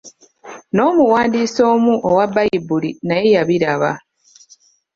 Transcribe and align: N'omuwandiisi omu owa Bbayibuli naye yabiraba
N'omuwandiisi 0.73 1.61
omu 1.73 1.93
owa 2.09 2.25
Bbayibuli 2.29 2.89
naye 3.07 3.27
yabiraba 3.35 3.91